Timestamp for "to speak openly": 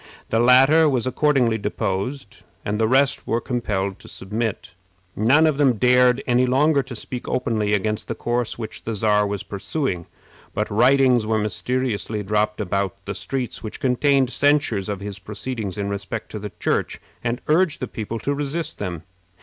6.81-7.73